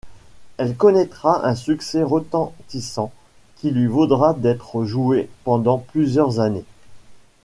Elle 0.57 0.75
connaîtra 0.75 1.45
un 1.45 1.53
succès 1.53 2.01
retentissant 2.01 3.11
qui 3.57 3.69
lui 3.69 3.85
vaudra 3.85 4.33
d’être 4.33 4.83
jouée 4.83 5.29
pendant 5.43 5.77
plusieurs 5.77 6.39
années. 6.39 6.65